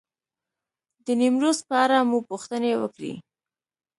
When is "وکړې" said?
2.81-3.13